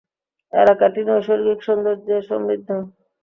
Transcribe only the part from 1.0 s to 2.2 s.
নৈসর্গিক সৌন্দর্যে